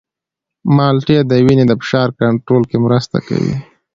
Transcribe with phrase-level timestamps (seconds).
[0.75, 3.55] مالټې د وینې د فشار کنټرول کې مرسته کوي.